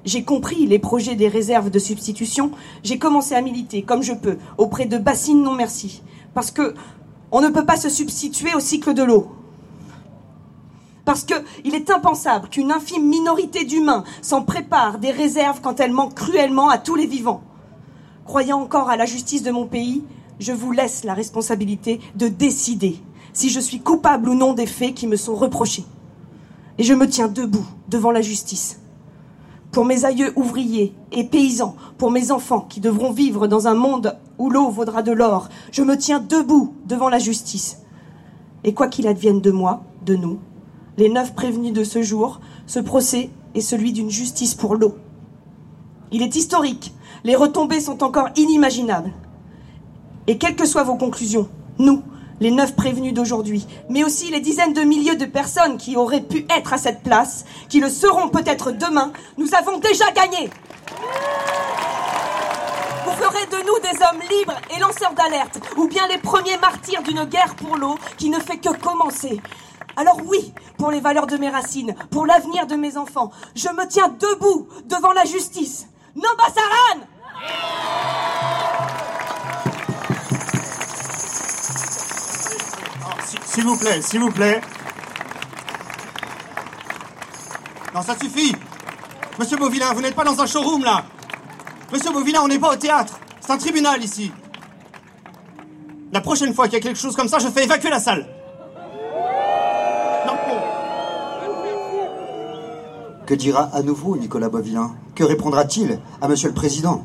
j'ai 0.05 0.23
compris 0.23 0.65
les 0.65 0.79
projets 0.79 1.13
des 1.13 1.27
réserves 1.27 1.69
de 1.69 1.77
substitution, 1.77 2.49
j'ai 2.83 2.97
commencé 2.97 3.35
à 3.35 3.41
militer 3.41 3.83
comme 3.83 4.01
je 4.01 4.13
peux 4.13 4.39
auprès 4.57 4.87
de 4.87 4.97
bassines 4.97 5.43
non 5.43 5.53
merci. 5.53 6.01
Parce 6.33 6.49
que 6.49 6.73
on 7.31 7.41
ne 7.41 7.49
peut 7.49 7.65
pas 7.65 7.77
se 7.77 7.89
substituer 7.89 8.55
au 8.55 8.59
cycle 8.59 8.95
de 8.95 9.03
l'eau. 9.03 9.27
Parce 11.05 11.25
qu'il 11.25 11.75
est 11.75 11.91
impensable 11.91 12.49
qu'une 12.49 12.71
infime 12.71 13.07
minorité 13.07 13.65
d'humains 13.65 14.03
s'en 14.23 14.41
prépare 14.41 14.97
des 14.97 15.11
réserves 15.11 15.61
quand 15.61 15.79
elles 15.79 15.91
manquent 15.91 16.15
cruellement 16.15 16.69
à 16.69 16.79
tous 16.79 16.95
les 16.95 17.05
vivants. 17.05 17.43
Croyant 18.25 18.59
encore 18.59 18.89
à 18.89 18.97
la 18.97 19.05
justice 19.05 19.43
de 19.43 19.51
mon 19.51 19.67
pays, 19.67 20.03
je 20.39 20.51
vous 20.51 20.71
laisse 20.71 21.03
la 21.03 21.13
responsabilité 21.13 21.99
de 22.15 22.27
décider 22.27 22.99
si 23.33 23.49
je 23.49 23.59
suis 23.59 23.79
coupable 23.79 24.29
ou 24.29 24.33
non 24.33 24.53
des 24.53 24.65
faits 24.65 24.95
qui 24.95 25.07
me 25.07 25.15
sont 25.15 25.35
reprochés. 25.35 25.85
Et 26.79 26.83
je 26.83 26.93
me 26.93 27.07
tiens 27.07 27.27
debout 27.27 27.65
devant 27.87 28.11
la 28.11 28.21
justice. 28.21 28.79
Pour 29.71 29.85
mes 29.85 30.05
aïeux 30.05 30.33
ouvriers 30.35 30.93
et 31.11 31.25
paysans, 31.25 31.75
pour 31.97 32.09
mes 32.09 32.31
enfants 32.31 32.61
qui 32.61 32.79
devront 32.79 33.11
vivre 33.11 33.47
dans 33.47 33.67
un 33.67 33.75
monde 33.75 34.17
où 34.39 34.49
l'eau 34.49 34.69
vaudra 34.69 35.03
de 35.03 35.11
l'or, 35.11 35.49
je 35.71 35.83
me 35.83 35.97
tiens 35.97 36.19
debout 36.19 36.73
devant 36.85 37.09
la 37.09 37.19
justice. 37.19 37.81
Et 38.63 38.73
quoi 38.73 38.87
qu'il 38.87 39.07
advienne 39.07 39.41
de 39.41 39.51
moi, 39.51 39.83
de 40.03 40.15
nous, 40.15 40.39
les 40.97 41.09
neuf 41.09 41.35
prévenus 41.35 41.73
de 41.73 41.83
ce 41.83 42.01
jour, 42.01 42.39
ce 42.65 42.79
procès 42.79 43.29
est 43.53 43.61
celui 43.61 43.93
d'une 43.93 44.09
justice 44.09 44.55
pour 44.55 44.75
l'eau. 44.75 44.95
Il 46.11 46.21
est 46.21 46.35
historique, 46.35 46.94
les 47.25 47.35
retombées 47.35 47.81
sont 47.81 48.03
encore 48.03 48.29
inimaginables. 48.35 49.11
Et 50.27 50.37
quelles 50.37 50.55
que 50.55 50.67
soient 50.67 50.83
vos 50.83 50.95
conclusions, 50.95 51.49
nous, 51.79 52.03
les 52.39 52.51
neuf 52.51 52.75
prévenus 52.75 53.15
d'aujourd'hui, 53.15 53.65
mais 53.89 54.03
aussi 54.03 54.29
les 54.29 54.41
dizaines 54.41 54.73
de 54.73 54.81
milliers 54.81 55.15
de 55.15 55.25
personnes 55.25 55.77
qui 55.77 55.97
auraient 55.97 56.21
pu 56.21 56.45
être 56.55 56.73
à 56.73 56.77
cette 56.77 57.01
place, 57.01 57.45
qui 57.67 57.79
le 57.79 57.89
seront 57.89 58.29
peut-être 58.29 58.71
demain, 58.71 59.11
nous 59.39 59.55
avons 59.55 59.79
déjà 59.79 60.11
gagné. 60.11 60.51
Vous 63.05 63.11
ferez 63.11 63.45
de 63.47 63.65
nous 63.65 63.79
des 63.79 64.03
hommes 64.03 64.21
libres 64.29 64.61
et 64.75 64.79
lanceurs 64.79 65.15
d'alerte, 65.15 65.59
ou 65.77 65.87
bien 65.87 66.07
les 66.07 66.19
premiers 66.19 66.57
martyrs 66.59 67.01
d'une 67.01 67.23
guerre 67.23 67.55
pour 67.55 67.75
l'eau 67.75 67.97
qui 68.17 68.29
ne 68.29 68.39
fait 68.39 68.57
que 68.57 68.69
commencer. 68.77 69.41
Alors 69.95 70.19
oui, 70.27 70.53
pour 70.77 70.91
les 70.91 70.99
valeurs 70.99 71.25
de 71.25 71.37
mes 71.37 71.49
racines, 71.49 71.95
pour 72.11 72.27
l'avenir 72.27 72.67
de 72.67 72.75
mes 72.75 72.97
enfants, 72.97 73.31
je 73.55 73.69
me 73.69 73.87
tiens 73.87 74.09
debout 74.09 74.67
devant 74.85 75.13
la 75.13 75.23
justice. 75.23 75.87
Nombasaran 76.15 77.14
S'il 83.45 83.63
vous 83.63 83.77
plaît, 83.77 84.01
s'il 84.01 84.19
vous 84.19 84.31
plaît. 84.31 84.59
Non, 87.93 88.01
ça 88.01 88.17
suffit. 88.19 88.53
Monsieur 89.39 89.55
Beauvillain, 89.57 89.93
vous 89.93 90.01
n'êtes 90.01 90.15
pas 90.15 90.25
dans 90.25 90.37
un 90.41 90.45
showroom 90.45 90.83
là. 90.83 91.05
Monsieur 91.93 92.11
Beauvillain, 92.11 92.41
on 92.43 92.49
n'est 92.49 92.59
pas 92.59 92.73
au 92.73 92.75
théâtre. 92.75 93.17
C'est 93.39 93.51
un 93.51 93.57
tribunal 93.57 94.03
ici. 94.03 94.31
La 96.11 96.19
prochaine 96.19 96.53
fois 96.53 96.65
qu'il 96.65 96.73
y 96.73 96.77
a 96.77 96.79
quelque 96.81 96.99
chose 96.99 97.15
comme 97.15 97.29
ça, 97.29 97.39
je 97.39 97.47
fais 97.47 97.63
évacuer 97.63 97.89
la 97.89 97.99
salle. 97.99 98.27
Que 103.25 103.33
dira 103.33 103.69
à 103.73 103.81
nouveau 103.81 104.17
Nicolas 104.17 104.49
Beauvillain 104.49 104.95
Que 105.15 105.23
répondra-t-il 105.23 105.99
à 106.21 106.27
Monsieur 106.27 106.49
le 106.49 106.53
Président? 106.53 107.03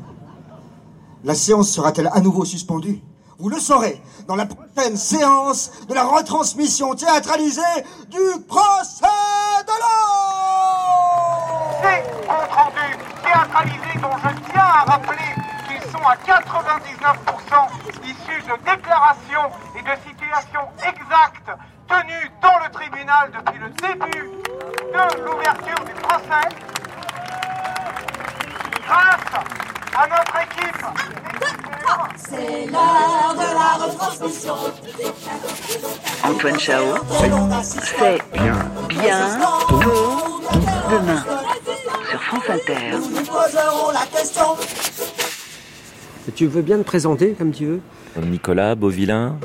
La 1.23 1.35
séance 1.35 1.69
sera-t-elle 1.69 2.09
à 2.11 2.19
nouveau 2.19 2.45
suspendue? 2.45 2.99
Vous 3.37 3.49
le 3.49 3.59
saurez 3.59 4.01
dans 4.27 4.35
la 4.35 4.47
prochaine 4.47 4.97
séance 4.97 5.71
de 5.87 5.93
la 5.93 6.03
retransmission 6.03 6.95
théâtralisée 6.95 7.61
du 8.09 8.41
procès 8.47 9.05
de 9.67 9.73
l'eau 9.81 11.11
Ces 11.83 12.01
comptes 12.27 12.51
rendus 12.51 12.97
théâtralisés 13.23 13.99
dont 14.01 14.17
je 14.17 14.51
tiens 14.51 14.63
à 14.63 14.83
rappeler 14.83 15.35
qu'ils 15.67 15.91
sont 15.91 16.05
à 16.07 16.15
99% 16.15 17.69
issus 18.03 18.41
de 18.41 18.55
déclarations 18.65 19.49
et 19.77 19.81
de 19.83 19.95
situations 20.09 20.67
exactes 20.79 21.51
tenues 21.87 22.31
dans 22.41 22.57
le 22.65 22.71
tribunal 22.71 23.31
depuis 23.31 23.59
le 23.59 23.69
début 23.69 24.27
de 24.91 25.23
l'ouverture 25.23 25.85
du 25.85 25.93
procès. 26.01 26.49
Grâce 28.87 29.45
à 29.95 30.07
notre. 30.07 30.40
C'est 32.17 32.65
l'heure 32.67 33.33
de 33.35 33.47
la 33.53 33.85
retransmission. 33.85 34.53
Antoine 36.23 36.59
Chao, 36.59 36.83
c'est 37.71 38.21
bientôt 38.89 40.41
demain 40.91 41.23
sur 42.09 42.21
France 42.21 42.49
Inter. 42.49 42.91
Nous 42.93 43.25
poserons 43.25 43.91
la 43.91 44.05
question. 44.17 44.45
Tu 46.35 46.47
veux 46.47 46.61
bien 46.61 46.77
te 46.77 46.83
présenter 46.83 47.33
comme 47.33 47.51
tu 47.51 47.65
veux 47.65 47.81
Nicolas 48.21 48.75
Beauvillain, 48.75 49.37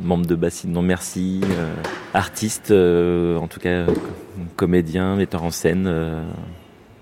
membre 0.00 0.26
de 0.26 0.34
Bassine 0.34 0.72
Non 0.72 0.82
Merci, 0.82 1.40
euh, 1.44 1.74
artiste, 2.14 2.70
euh, 2.70 3.36
en 3.38 3.46
tout 3.48 3.60
cas 3.60 3.68
euh, 3.68 3.86
comédien, 4.56 5.16
metteur 5.16 5.42
en 5.44 5.50
scène 5.50 5.86
euh, 5.86 6.24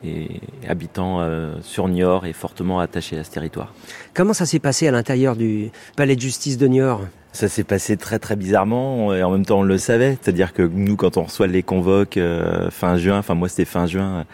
et 0.05 0.41
habitant 0.69 1.21
euh, 1.21 1.55
sur 1.62 1.88
Niort 1.88 2.26
et 2.26 2.33
fortement 2.33 2.81
attaché 2.81 3.19
à 3.19 3.25
ce 3.25 3.31
territoire. 3.31 3.73
Comment 4.15 4.33
ça 4.33 4.47
s'est 4.47 4.59
passé 4.59 4.88
à 4.88 4.91
l'intérieur 4.91 5.37
du 5.37 5.71
palais 5.97 6.17
de 6.17 6.21
justice 6.21 6.59
de 6.59 6.67
Niort? 6.67 7.03
Ça 7.33 7.49
s'est 7.49 7.65
passé 7.65 7.97
très 7.97 8.19
très 8.19 8.37
bizarrement 8.37 9.15
et 9.15 9.23
en 9.23 9.31
même 9.31 9.45
temps 9.45 9.59
on 9.59 9.62
le 9.62 9.79
savait, 9.79 10.17
c'est-à-dire 10.21 10.53
que 10.53 10.62
nous 10.62 10.97
quand 10.97 11.17
on 11.17 11.25
reçoit 11.25 11.47
les 11.47 11.62
convoques 11.62 12.17
euh, 12.17 12.71
fin 12.71 12.97
juin, 12.97 13.19
enfin 13.19 13.35
moi 13.35 13.49
c'était 13.49 13.67
fin 13.67 13.87
juin, 13.87 14.25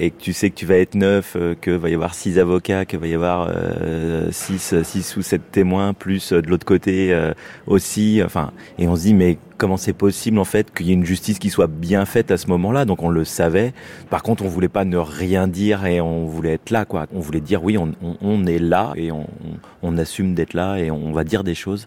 et 0.00 0.10
que 0.10 0.18
tu 0.18 0.32
sais 0.32 0.48
que 0.48 0.54
tu 0.54 0.64
vas 0.64 0.76
être 0.76 0.94
neuf, 0.94 1.36
euh, 1.36 1.54
que 1.60 1.70
va 1.70 1.90
y 1.90 1.94
avoir 1.94 2.14
six 2.14 2.38
avocats, 2.38 2.86
que 2.86 2.96
va 2.96 3.06
y 3.06 3.14
avoir 3.14 3.50
euh, 3.54 4.28
six, 4.32 4.74
six 4.82 5.16
ou 5.16 5.22
sept 5.22 5.42
témoins, 5.52 5.92
plus 5.92 6.32
euh, 6.32 6.40
de 6.40 6.48
l'autre 6.48 6.64
côté 6.64 7.12
euh, 7.12 7.34
aussi. 7.66 8.22
Enfin, 8.24 8.52
et 8.78 8.88
on 8.88 8.96
se 8.96 9.02
dit 9.02 9.14
mais 9.14 9.36
comment 9.58 9.76
c'est 9.76 9.92
possible 9.92 10.38
en 10.38 10.46
fait 10.46 10.72
qu'il 10.72 10.86
y 10.86 10.90
ait 10.90 10.94
une 10.94 11.04
justice 11.04 11.38
qui 11.38 11.50
soit 11.50 11.66
bien 11.66 12.06
faite 12.06 12.30
à 12.30 12.38
ce 12.38 12.46
moment-là? 12.46 12.86
Donc 12.86 13.02
on 13.02 13.10
le 13.10 13.26
savait. 13.26 13.74
Par 14.08 14.22
contre, 14.22 14.42
on 14.42 14.48
voulait 14.48 14.68
pas 14.70 14.86
ne 14.86 14.96
rien 14.96 15.46
dire 15.46 15.84
et 15.84 16.00
on 16.00 16.24
voulait 16.24 16.54
être 16.54 16.70
là, 16.70 16.86
quoi. 16.86 17.06
On 17.12 17.20
voulait 17.20 17.42
dire 17.42 17.62
oui, 17.62 17.76
on, 17.76 18.46
est 18.46 18.58
là 18.58 18.94
et 18.96 19.10
on, 19.12 19.98
assume 19.98 20.34
d'être 20.34 20.54
là 20.54 20.78
et 20.78 20.90
on 20.90 21.12
va 21.12 21.24
dire 21.24 21.44
des 21.44 21.54
choses. 21.54 21.86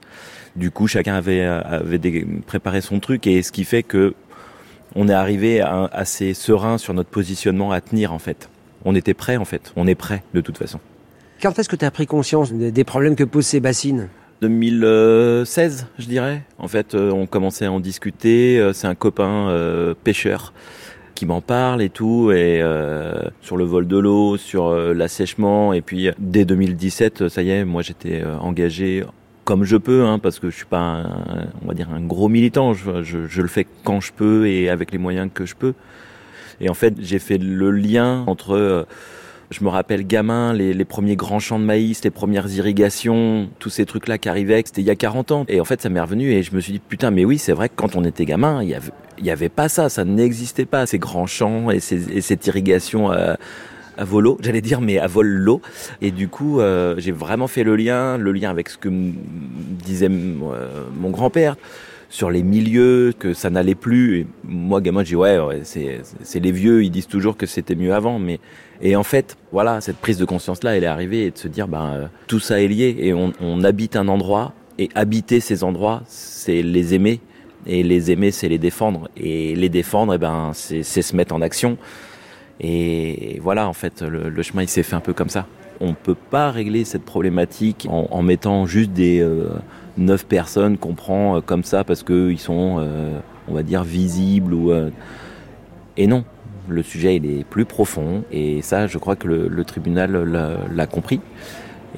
Du 0.56 0.70
coup, 0.70 0.86
chacun 0.86 1.16
avait 1.16 1.50
préparé 2.46 2.82
son 2.82 3.00
truc 3.00 3.26
et 3.26 3.42
ce 3.42 3.52
qui 3.52 3.64
fait 3.64 3.82
que 3.82 4.14
on 4.96 5.08
est 5.10 5.14
arrivé 5.14 5.62
à- 5.62 5.90
assez 5.92 6.34
serein 6.34 6.78
sur 6.78 6.94
notre 6.94 7.10
positionnement 7.10 7.72
à 7.72 7.82
tenir 7.82 8.14
en 8.14 8.20
fait. 8.20 8.50
On 8.86 8.96
était 8.96 9.14
prêt 9.14 9.38
en 9.38 9.46
fait. 9.46 9.72
On 9.76 9.88
est 9.88 9.96
prêt 9.96 10.24
de 10.34 10.42
toute 10.42 10.58
façon. 10.58 10.80
Quand 11.42 11.58
est-ce 11.60 11.70
que 11.70 11.76
tu 11.76 11.86
as 11.86 11.92
pris 11.92 12.06
conscience 12.08 12.54
des 12.54 12.84
problèmes 12.84 13.16
que 13.16 13.24
posent 13.24 13.48
ces 13.48 13.60
bassines 13.60 14.10
2016, 14.42 15.88
je 16.00 16.06
dirais. 16.06 16.42
En 16.60 16.68
fait, 16.68 16.96
euh, 16.96 17.12
on 17.12 17.26
commençait 17.28 17.66
à 17.66 17.72
en 17.72 17.80
discuter. 17.80 18.60
Euh, 18.60 18.74
C'est 18.74 18.88
un 18.88 18.96
copain 18.96 19.48
euh, 19.50 19.94
pêcheur 20.04 20.54
qui 21.16 21.26
m'en 21.26 21.42
parle 21.42 21.82
et 21.82 21.90
tout, 21.90 22.32
et 22.32 22.60
euh, 22.62 23.14
sur 23.42 23.56
le 23.56 23.64
vol 23.66 23.88
de 23.88 23.98
l'eau, 23.98 24.36
sur 24.38 24.66
euh, 24.68 24.94
l'assèchement. 24.94 25.72
Et 25.74 25.82
puis 25.82 26.10
dès 26.20 26.44
2017, 26.44 27.30
ça 27.30 27.42
y 27.42 27.52
est, 27.52 27.64
moi 27.66 27.82
j'étais 27.84 28.24
engagé 28.42 29.04
comme 29.44 29.64
je 29.64 29.78
peux, 29.78 30.06
hein, 30.06 30.20
parce 30.20 30.40
que 30.40 30.50
je 30.50 30.56
suis 30.56 30.66
pas, 30.66 30.80
un, 30.80 31.48
on 31.64 31.68
va 31.68 31.74
dire, 31.74 31.90
un 31.92 32.02
gros 32.02 32.30
militant. 32.30 32.74
Je, 32.74 33.04
je, 33.04 33.28
je 33.28 33.42
le 33.42 33.48
fais 33.48 33.68
quand 33.84 34.00
je 34.00 34.14
peux 34.14 34.48
et 34.48 34.70
avec 34.70 34.92
les 34.92 34.98
moyens 34.98 35.30
que 35.34 35.46
je 35.46 35.56
peux. 35.56 35.74
Et 36.62 36.70
en 36.70 36.74
fait, 36.74 36.96
j'ai 37.00 37.20
fait 37.20 37.38
le 37.38 37.72
lien 37.72 38.24
entre 38.28 38.56
euh, 38.56 38.84
je 39.54 39.64
me 39.64 39.70
rappelle 39.70 40.06
gamin, 40.06 40.54
les, 40.54 40.74
les 40.74 40.86
premiers 40.86 41.16
grands 41.16 41.40
champs 41.40 41.60
de 41.60 41.64
maïs, 41.64 42.04
les 42.04 42.10
premières 42.10 42.50
irrigations, 42.50 43.50
tous 43.60 43.70
ces 43.70 43.86
trucs-là 43.86 44.18
qui 44.18 44.28
arrivaient, 44.28 44.62
c'était 44.66 44.82
il 44.82 44.88
y 44.88 44.92
a 44.92 44.96
40 44.96 45.32
ans. 45.32 45.46
Et 45.48 45.62
en 45.62 45.66
fait, 45.66 45.82
ça 45.82 45.90
m'est 45.90 46.02
revenu 46.02 46.32
et 46.32 46.44
je 46.44 46.56
me 46.56 46.60
suis 46.60 46.74
dit, 46.74 46.80
putain, 46.80 47.12
mais 47.12 47.24
oui, 47.24 47.38
c'est 47.38 47.54
vrai 47.54 47.70
que 47.70 47.76
quand 47.76 47.96
on 47.96 48.04
était 48.04 48.26
gamin, 48.26 48.64
il 48.64 48.70
y 48.70 48.76
avait, 48.76 49.32
avait 49.32 49.50
pas 49.50 49.70
ça, 49.70 49.90
ça 49.90 50.06
n'existait 50.06 50.66
pas, 50.66 50.86
ces 50.86 51.00
grands 51.00 51.28
champs 51.28 51.70
et, 51.70 51.80
ces, 51.80 52.18
et 52.18 52.22
cette 52.22 52.46
irrigation 52.48 53.12
à, 53.12 53.38
à 53.98 54.06
volo, 54.06 54.38
j'allais 54.42 54.62
dire, 54.62 54.82
mais 54.82 54.98
à 54.98 55.08
vol. 55.08 55.50
Et 56.02 56.12
du 56.12 56.28
coup, 56.28 56.60
euh, 56.60 56.96
j'ai 56.98 57.12
vraiment 57.12 57.48
fait 57.48 57.64
le 57.64 57.76
lien, 57.76 58.18
le 58.18 58.32
lien 58.32 58.50
avec 58.50 58.70
ce 58.70 58.78
que 58.78 58.90
disait 58.90 60.10
euh, 60.10 60.68
mon 60.96 61.10
grand-père 61.10 61.56
sur 62.10 62.30
les 62.30 62.44
milieux, 62.44 63.14
que 63.18 63.34
ça 63.34 63.50
n'allait 63.50 63.76
plus. 63.76 64.20
Et 64.20 64.28
moi, 64.44 64.82
gamin, 64.82 65.04
je 65.04 65.16
ouais, 65.16 65.40
c'est, 65.64 66.40
les 66.40 66.52
vieux, 66.52 66.84
ils 66.84 66.92
disent 66.92 67.08
toujours 67.08 67.38
que 67.38 67.48
c'était 67.48 67.76
mieux 67.76 67.94
avant, 67.94 68.20
mais 68.20 68.40
et 68.82 68.96
en 68.96 69.04
fait, 69.04 69.38
voilà, 69.52 69.82
cette 69.82 69.98
prise 69.98 70.18
de 70.18 70.26
conscience-là, 70.26 70.76
elle 70.78 70.84
est 70.84 70.88
arrivée 70.88 71.26
et 71.26 71.32
de 71.32 71.38
se 71.38 71.48
dire, 71.48 71.68
ben, 71.68 71.94
euh, 71.94 72.08
tout 72.28 72.40
ça 72.40 72.62
est 72.62 72.68
lié 72.68 72.96
et 73.00 73.14
on, 73.14 73.34
on 73.42 73.64
habite 73.64 73.96
un 73.96 74.08
endroit 74.08 74.54
et 74.78 74.90
habiter 74.96 75.40
ces 75.40 75.64
endroits, 75.64 76.04
c'est 76.08 76.62
les 76.62 76.94
aimer 76.94 77.20
et 77.66 77.84
les 77.84 78.12
aimer, 78.12 78.32
c'est 78.32 78.50
les 78.50 78.58
défendre 78.58 79.10
et 79.18 79.56
les 79.56 79.70
défendre, 79.70 80.14
et 80.14 80.18
ben, 80.18 80.52
c'est, 80.54 80.84
c'est 80.84 81.02
se 81.02 81.16
mettre 81.16 81.34
en 81.34 81.42
action. 81.42 81.78
Et 82.62 83.40
voilà, 83.42 83.68
en 83.68 83.74
fait, 83.74 84.02
le, 84.02 84.30
le 84.30 84.44
chemin, 84.44 84.62
il 84.64 84.70
s'est 84.70 84.84
fait 84.84 84.96
un 84.96 85.00
peu 85.02 85.14
comme 85.14 85.30
ça. 85.30 85.48
On 85.82 85.94
peut 85.94 86.16
pas 86.16 86.52
régler 86.52 86.86
cette 86.86 87.04
problématique 87.04 87.88
en, 87.90 88.08
en 88.12 88.22
mettant 88.22 88.66
juste 88.66 88.92
des 88.92 89.20
euh, 89.22 89.50
neuf 89.98 90.26
personnes 90.26 90.78
qu'on 90.78 90.94
prend 90.94 91.38
euh, 91.38 91.42
comme 91.42 91.64
ça 91.64 91.84
parce 91.84 92.04
qu'ils 92.04 92.40
sont, 92.40 92.78
euh, 92.80 93.20
on 93.48 93.54
va 93.54 93.64
dire, 93.64 93.84
visibles 93.84 94.54
ou. 94.54 94.72
euh, 94.72 94.90
et 95.98 96.08
non, 96.08 96.24
le 96.68 96.82
sujet 96.84 97.16
il 97.18 97.26
est 97.26 97.44
plus 97.44 97.66
profond 97.66 98.24
et 98.32 98.62
ça, 98.62 98.88
je 98.88 98.98
crois 98.98 99.16
que 99.16 99.28
le, 99.28 99.48
le 99.48 99.66
tribunal 99.66 100.12
l'a, 100.74 100.88
compris. 100.88 101.22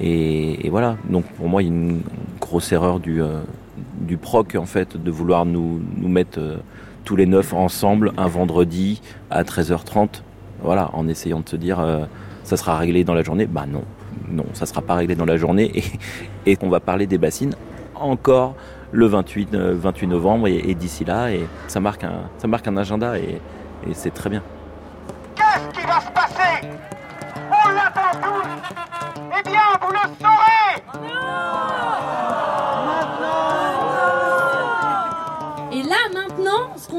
Et, 0.00 0.68
voilà. 0.70 0.96
Donc 1.08 1.24
pour 1.34 1.48
moi, 1.48 1.62
il 1.62 1.66
y 1.66 1.70
a 1.70 1.74
une 1.74 2.02
grosse 2.40 2.72
erreur 2.72 3.00
du 3.00 3.22
euh, 3.22 3.40
du 4.00 4.16
proc 4.16 4.54
en 4.54 4.66
fait 4.66 4.96
de 5.02 5.10
vouloir 5.10 5.44
nous 5.46 5.80
nous 5.96 6.08
mettre 6.08 6.40
tous 7.04 7.16
les 7.16 7.26
neuf 7.26 7.52
ensemble 7.52 8.12
un 8.16 8.26
vendredi 8.26 9.00
à 9.30 9.42
13h30. 9.44 10.22
Voilà, 10.62 10.90
en 10.94 11.06
essayant 11.08 11.40
de 11.40 11.48
se 11.48 11.56
dire 11.56 11.78
euh, 11.80 12.04
ça 12.42 12.56
sera 12.56 12.76
réglé 12.76 13.04
dans 13.04 13.14
la 13.14 13.22
journée. 13.22 13.46
Bah 13.46 13.64
non, 13.66 13.84
non, 14.28 14.46
ça 14.52 14.66
sera 14.66 14.82
pas 14.82 14.94
réglé 14.94 15.14
dans 15.14 15.26
la 15.26 15.36
journée. 15.36 15.70
Et, 15.74 16.52
et 16.52 16.56
qu'on 16.56 16.68
va 16.68 16.80
parler 16.80 17.06
des 17.06 17.18
bassines 17.18 17.54
encore 17.94 18.54
le 18.92 19.06
28, 19.06 19.54
euh, 19.54 19.74
28 19.76 20.06
novembre 20.06 20.48
et, 20.48 20.56
et 20.56 20.74
d'ici 20.74 21.04
là. 21.04 21.30
Et 21.32 21.46
ça 21.68 21.80
marque 21.80 22.04
un 22.04 22.28
ça 22.38 22.46
marque 22.48 22.66
un 22.68 22.76
agenda 22.76 23.18
et, 23.18 23.40
et 23.88 23.94
c'est 23.94 24.10
très 24.10 24.30
bien. 24.30 24.42
Qu'est-ce 25.34 25.80
qui 25.80 25.86
va 25.86 26.00
se 26.00 26.10
passer? 26.12 26.66
On 27.50 27.70
l'attend 27.70 28.20
tous. 28.20 28.48
Eh 29.38 29.42
bien, 29.48 29.60
vous 29.80 29.92
le 29.92 29.98
saurez 30.20 30.55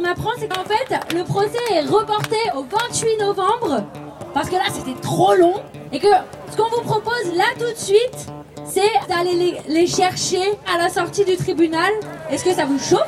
apprend, 0.07 0.31
c'est 0.39 0.47
qu'en 0.47 0.63
fait, 0.63 1.15
le 1.15 1.23
procès 1.23 1.57
est 1.73 1.81
reporté 1.81 2.37
au 2.55 2.63
28 2.63 3.17
novembre, 3.19 3.83
parce 4.33 4.49
que 4.49 4.55
là 4.55 4.63
c'était 4.71 4.99
trop 5.01 5.35
long, 5.35 5.55
et 5.91 5.99
que 5.99 6.07
ce 6.51 6.57
qu'on 6.57 6.69
vous 6.69 6.81
propose 6.81 7.35
là 7.35 7.45
tout 7.59 7.71
de 7.71 7.77
suite, 7.77 8.27
c'est 8.65 8.81
d'aller 9.07 9.57
les, 9.67 9.87
chercher 9.87 10.41
à 10.73 10.77
la 10.77 10.89
sortie 10.89 11.25
du 11.25 11.37
tribunal. 11.37 11.91
Est-ce 12.29 12.43
que 12.43 12.53
ça 12.53 12.65
vous 12.65 12.79
chauffe? 12.79 13.01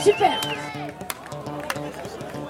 Super 0.00 0.40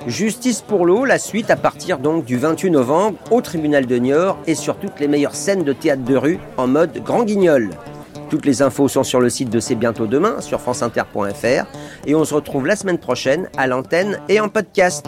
Justice 0.07 0.61
pour 0.61 0.87
l'eau, 0.87 1.05
la 1.05 1.19
suite 1.19 1.51
à 1.51 1.57
partir 1.57 1.99
donc 1.99 2.25
du 2.25 2.37
28 2.37 2.71
novembre 2.71 3.19
au 3.31 3.41
tribunal 3.41 3.87
de 3.87 3.97
Niort 3.97 4.39
et 4.47 4.55
sur 4.55 4.77
toutes 4.77 5.01
les 5.01 5.09
meilleures 5.09 5.35
scènes 5.35 5.65
de 5.65 5.73
théâtre 5.73 6.05
de 6.05 6.17
rue 6.17 6.39
en 6.57 6.69
mode 6.69 7.03
grand 7.03 7.25
guignol. 7.25 7.71
Toutes 8.29 8.45
les 8.45 8.63
infos 8.63 8.89
sont 8.89 9.05
sur 9.05 9.21
le 9.21 9.31
site 9.31 9.51
de 9.51 9.61
C'est 9.61 9.75
bientôt 9.77 10.07
demain 10.07 10.41
sur 10.41 10.61
franceinter.fr 10.61 11.67
et 12.07 12.15
on 12.15 12.25
se 12.25 12.35
retrouve 12.35 12.67
la 12.67 12.77
semaine 12.77 12.99
prochaine 12.99 13.49
à 13.57 13.67
l'antenne 13.67 14.19
et 14.29 14.41
en 14.41 14.49
podcast. 14.49 15.07